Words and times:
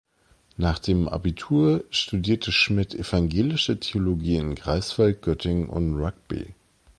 Nach 0.57 0.79
dem 0.79 1.07
Abitur 1.07 1.83
studierte 1.91 2.51
Schmidt 2.51 2.95
Evangelische 2.95 3.79
Theologie 3.79 4.37
in 4.37 4.55
Greifswald, 4.55 5.21
Göttingen 5.21 5.69
und 5.69 5.93
Rugby. 6.01 6.55